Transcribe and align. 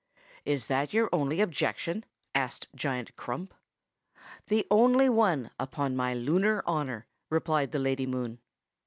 "'Is 0.45 0.65
that 0.65 0.93
your 0.93 1.09
only 1.13 1.41
objection?' 1.41 2.05
asked 2.33 2.65
Giant 2.73 3.15
Crump. 3.15 3.53
"'The 4.47 4.65
only 4.71 5.09
one, 5.09 5.51
upon 5.59 5.95
my 5.95 6.15
lunar 6.15 6.63
honor!' 6.65 7.05
replied 7.29 7.71
the 7.71 7.77
Lady 7.77 8.07
Moon. 8.07 8.39